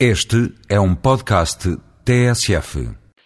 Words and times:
Este 0.00 0.50
é 0.68 0.80
um 0.80 0.92
podcast 0.92 1.70
TSF. 2.04 2.82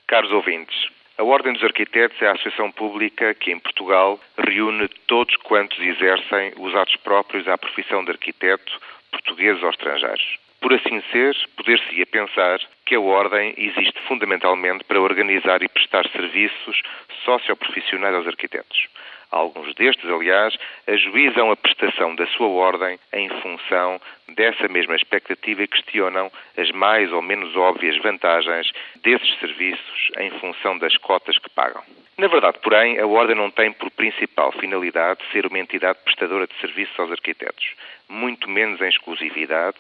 Caros 0.07 0.31
ouvintes, 0.31 0.77
a 1.17 1.25
Ordem 1.25 1.55
dos 1.55 1.65
Arquitetos 1.65 2.21
é 2.21 2.27
a 2.27 2.33
associação 2.33 2.71
pública 2.73 3.33
que, 3.33 3.51
em 3.51 3.59
Portugal, 3.59 4.21
reúne 4.37 4.87
todos 5.07 5.35
quantos 5.37 5.79
exercem 5.81 6.53
os 6.59 6.75
atos 6.75 6.95
próprios 6.97 7.49
à 7.49 7.57
profissão 7.57 8.05
de 8.05 8.11
arquiteto, 8.11 8.71
portugueses 9.11 9.63
ou 9.63 9.71
estrangeiros. 9.71 10.37
Por 10.61 10.75
assim 10.75 11.03
ser, 11.11 11.35
poder-se-ia 11.57 12.05
pensar 12.05 12.61
que 12.85 12.95
a 12.95 13.01
Ordem 13.01 13.55
existe 13.57 13.99
fundamentalmente 14.07 14.85
para 14.85 15.01
organizar 15.01 15.63
e 15.63 15.69
prestar 15.71 16.07
serviços 16.11 16.83
socioprofissionais 17.25 18.15
aos 18.15 18.27
arquitetos. 18.27 18.89
Alguns 19.31 19.75
destes, 19.75 20.09
aliás, 20.09 20.57
ajuizam 20.87 21.51
a 21.51 21.57
prestação 21.57 22.15
da 22.15 22.27
sua 22.29 22.49
ordem 22.49 22.99
em 23.13 23.29
função 23.41 24.01
dessa 24.29 24.69
mesma 24.69 24.97
expectativa 24.97 25.63
e 25.63 25.69
questionam 25.69 26.31
as 26.57 26.71
mais 26.71 27.13
ou 27.13 27.21
menos 27.21 27.55
óbvias 27.55 27.97
vantagens 27.99 28.73
desses 29.03 29.39
serviços 29.39 30.11
em 30.19 30.31
função 30.39 30.79
das 30.79 30.97
cotas 30.97 31.39
que 31.39 31.51
pagam. 31.51 31.83
Na 32.17 32.27
verdade, 32.27 32.59
porém, 32.61 32.99
a 32.99 33.07
Ordem 33.07 33.37
não 33.37 33.49
tem 33.49 33.71
por 33.71 33.91
principal 33.93 34.51
finalidade 34.51 35.21
ser 35.31 35.47
uma 35.47 35.59
entidade 35.59 36.01
prestadora 36.05 36.49
de 36.49 36.55
serviços 36.61 36.99
aos 36.99 37.13
arquitetos, 37.13 37.75
muito 38.09 38.51
menos 38.51 38.81
em 38.81 38.89
exclusividade, 38.89 39.77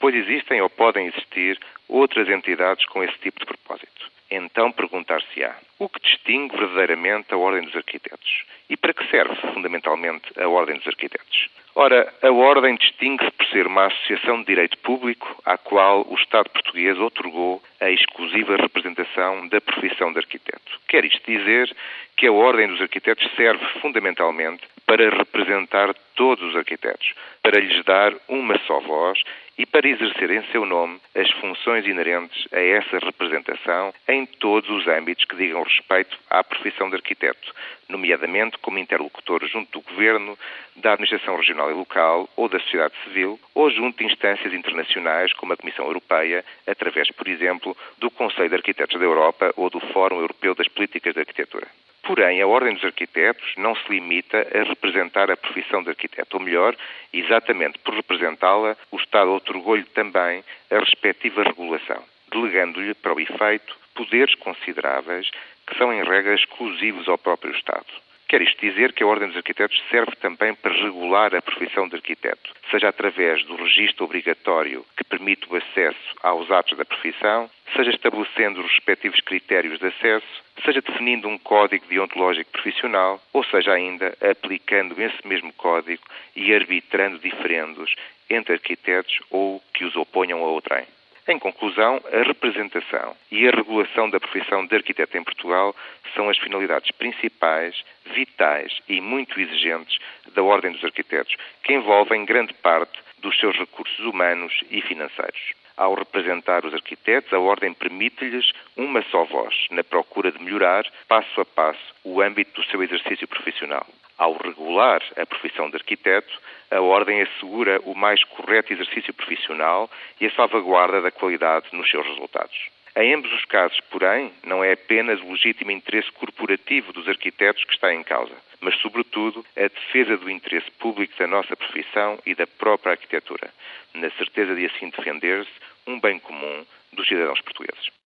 pois 0.00 0.14
existem 0.14 0.60
ou 0.60 0.68
podem 0.68 1.06
existir 1.06 1.60
outras 1.88 2.28
entidades 2.28 2.84
com 2.86 3.04
esse 3.04 3.16
tipo 3.18 3.38
de 3.38 3.46
propósito. 3.46 4.10
Então 4.30 4.72
perguntar-se-á: 4.72 5.56
o 5.78 5.88
que 5.88 6.00
distingue 6.00 6.56
verdadeiramente 6.56 7.32
a 7.34 7.36
Ordem 7.36 7.62
dos 7.62 7.76
Arquitetos? 7.76 8.44
E 8.68 8.76
para 8.76 8.94
que 8.94 9.06
serve, 9.10 9.34
fundamentalmente, 9.52 10.26
a 10.40 10.48
Ordem 10.48 10.76
dos 10.76 10.86
Arquitetos? 10.86 11.48
Ora, 11.74 12.12
a 12.22 12.30
Ordem 12.30 12.76
distingue-se 12.76 13.30
por 13.32 13.46
ser 13.46 13.66
uma 13.66 13.86
associação 13.86 14.40
de 14.40 14.46
direito 14.46 14.78
público 14.78 15.40
à 15.44 15.56
qual 15.56 16.06
o 16.08 16.14
Estado 16.14 16.50
português 16.50 16.98
otorgou 16.98 17.62
a 17.80 17.90
exclusiva 17.90 18.56
representação 18.56 19.48
da 19.48 19.60
profissão 19.60 20.12
de 20.12 20.18
arquiteto. 20.18 20.80
Quer 20.88 21.04
isto 21.04 21.22
dizer 21.24 21.74
que 22.16 22.26
a 22.26 22.32
Ordem 22.32 22.68
dos 22.68 22.80
Arquitetos 22.80 23.28
serve 23.34 23.64
fundamentalmente 23.80 24.62
para 24.84 25.08
representar 25.10 25.94
todos 26.14 26.44
os 26.50 26.56
arquitetos, 26.56 27.14
para 27.42 27.60
lhes 27.60 27.84
dar 27.84 28.12
uma 28.28 28.58
só 28.66 28.80
voz 28.80 29.22
e 29.58 29.66
para 29.66 29.88
exercer 29.88 30.30
em 30.30 30.42
seu 30.50 30.64
nome 30.64 31.00
as 31.14 31.30
funções 31.32 31.86
inerentes 31.86 32.46
a 32.52 32.60
essa 32.60 32.98
representação 32.98 33.92
em 34.08 34.26
todos 34.26 34.68
os 34.70 34.86
âmbitos 34.86 35.24
que 35.24 35.36
digam 35.36 35.62
respeito 35.62 36.18
à 36.30 36.42
profissão 36.42 36.88
de 36.88 36.96
arquiteto, 36.96 37.54
nomeadamente 37.88 38.58
como 38.58 38.78
interlocutor 38.78 39.46
junto 39.46 39.72
do 39.72 39.84
Governo, 39.90 40.38
da 40.76 40.92
Administração 40.92 41.36
Regional 41.36 41.70
e 41.70 41.74
Local 41.74 42.28
ou 42.36 42.48
da 42.48 42.58
sociedade 42.60 42.94
civil, 43.04 43.38
ou 43.54 43.70
junto 43.70 43.98
de 43.98 44.04
instâncias 44.04 44.52
internacionais 44.52 45.32
como 45.34 45.52
a 45.52 45.56
Comissão 45.56 45.84
Europeia, 45.86 46.44
através, 46.66 47.10
por 47.10 47.28
exemplo, 47.28 47.76
do 47.98 48.10
Conselho 48.10 48.48
de 48.48 48.54
Arquitetos 48.56 48.98
da 48.98 49.04
Europa 49.04 49.52
ou 49.56 49.68
do 49.68 49.80
Fórum 49.92 50.20
Europeu 50.20 50.54
das 50.54 50.68
Políticas 50.68 51.14
de 51.14 51.20
Arquitetura. 51.20 51.66
Porém, 52.02 52.40
a 52.40 52.46
Ordem 52.46 52.74
dos 52.74 52.84
Arquitetos 52.84 53.54
não 53.56 53.74
se 53.76 53.90
limita 53.90 54.38
a 54.38 54.62
representar 54.64 55.30
a 55.30 55.36
profissão 55.36 55.82
de 55.82 55.90
arquiteto, 55.90 56.36
ou 56.36 56.42
melhor, 56.42 56.74
exatamente 57.12 57.78
por 57.80 57.94
representá-la, 57.94 58.76
o 58.90 58.96
Estado 58.96 59.30
otorgou-lhe 59.32 59.84
também 59.84 60.42
a 60.70 60.78
respectiva 60.78 61.42
regulação, 61.42 62.02
delegando-lhe, 62.32 62.94
para 62.94 63.14
o 63.14 63.20
efeito, 63.20 63.76
poderes 63.94 64.34
consideráveis 64.36 65.30
que 65.66 65.76
são, 65.76 65.92
em 65.92 66.02
regra, 66.02 66.34
exclusivos 66.34 67.08
ao 67.08 67.18
próprio 67.18 67.54
Estado. 67.54 67.86
Quer 68.30 68.42
isto 68.42 68.64
dizer 68.64 68.92
que 68.92 69.02
a 69.02 69.06
Ordem 69.08 69.26
dos 69.26 69.36
Arquitetos 69.36 69.82
serve 69.90 70.14
também 70.14 70.54
para 70.54 70.72
regular 70.72 71.34
a 71.34 71.42
profissão 71.42 71.88
de 71.88 71.96
arquiteto, 71.96 72.54
seja 72.70 72.88
através 72.88 73.44
do 73.44 73.56
registro 73.56 74.04
obrigatório 74.04 74.86
que 74.96 75.02
permite 75.02 75.48
o 75.50 75.56
acesso 75.56 76.14
aos 76.22 76.48
atos 76.48 76.78
da 76.78 76.84
profissão, 76.84 77.50
seja 77.74 77.90
estabelecendo 77.90 78.60
os 78.60 78.70
respectivos 78.70 79.20
critérios 79.22 79.80
de 79.80 79.86
acesso, 79.88 80.44
seja 80.64 80.80
definindo 80.80 81.26
um 81.26 81.36
código 81.38 81.84
deontológico 81.88 82.52
profissional, 82.52 83.20
ou 83.32 83.42
seja 83.42 83.72
ainda 83.72 84.16
aplicando 84.20 85.02
esse 85.02 85.26
mesmo 85.26 85.52
código 85.54 86.04
e 86.36 86.54
arbitrando 86.54 87.18
diferendos 87.18 87.92
entre 88.30 88.52
arquitetos 88.52 89.18
ou 89.28 89.60
que 89.74 89.84
os 89.84 89.96
oponham 89.96 90.38
a 90.38 90.46
outrem. 90.46 90.86
Em 91.28 91.38
conclusão, 91.38 92.00
a 92.12 92.22
representação 92.22 93.16
e 93.30 93.46
a 93.46 93.50
regulação 93.50 94.08
da 94.10 94.18
profissão 94.18 94.66
de 94.66 94.74
arquiteto 94.74 95.16
em 95.16 95.22
Portugal 95.22 95.76
são 96.14 96.28
as 96.28 96.38
finalidades 96.38 96.90
principais, 96.90 97.84
vitais 98.06 98.72
e 98.88 99.00
muito 99.00 99.38
exigentes 99.38 99.98
da 100.34 100.42
Ordem 100.42 100.72
dos 100.72 100.84
Arquitetos, 100.84 101.36
que 101.62 101.72
envolvem 101.72 102.24
grande 102.24 102.54
parte 102.54 102.98
dos 103.18 103.38
seus 103.38 103.56
recursos 103.56 104.00
humanos 104.00 104.52
e 104.70 104.80
financeiros. 104.80 105.52
Ao 105.76 105.94
representar 105.94 106.64
os 106.66 106.74
arquitetos, 106.74 107.32
a 107.32 107.38
Ordem 107.38 107.72
permite-lhes 107.72 108.52
uma 108.76 109.02
só 109.04 109.24
voz 109.24 109.66
na 109.70 109.82
procura 109.84 110.30
de 110.30 110.42
melhorar, 110.42 110.84
passo 111.08 111.40
a 111.40 111.44
passo, 111.44 111.94
o 112.04 112.20
âmbito 112.20 112.60
do 112.60 112.66
seu 112.66 112.82
exercício 112.82 113.26
profissional. 113.28 113.86
Ao 114.20 114.34
regular 114.34 115.02
a 115.16 115.24
profissão 115.24 115.70
de 115.70 115.76
arquiteto, 115.76 116.38
a 116.70 116.78
Ordem 116.78 117.22
assegura 117.22 117.80
o 117.86 117.94
mais 117.94 118.22
correto 118.22 118.70
exercício 118.70 119.14
profissional 119.14 119.90
e 120.20 120.26
a 120.26 120.30
salvaguarda 120.32 121.00
da 121.00 121.10
qualidade 121.10 121.68
nos 121.72 121.90
seus 121.90 122.06
resultados. 122.06 122.68
Em 122.94 123.14
ambos 123.14 123.32
os 123.32 123.46
casos, 123.46 123.80
porém, 123.88 124.30
não 124.44 124.62
é 124.62 124.72
apenas 124.72 125.22
o 125.22 125.32
legítimo 125.32 125.70
interesse 125.70 126.12
corporativo 126.12 126.92
dos 126.92 127.08
arquitetos 127.08 127.64
que 127.64 127.72
está 127.72 127.94
em 127.94 128.02
causa, 128.02 128.34
mas, 128.60 128.76
sobretudo, 128.82 129.42
a 129.56 129.68
defesa 129.68 130.18
do 130.18 130.28
interesse 130.28 130.70
público 130.72 131.18
da 131.18 131.26
nossa 131.26 131.56
profissão 131.56 132.18
e 132.26 132.34
da 132.34 132.46
própria 132.46 132.92
arquitetura, 132.92 133.50
na 133.94 134.10
certeza 134.10 134.54
de 134.54 134.66
assim 134.66 134.90
defender-se 134.90 135.50
um 135.86 135.98
bem 135.98 136.18
comum 136.18 136.66
dos 136.92 137.08
cidadãos 137.08 137.40
portugueses. 137.40 138.00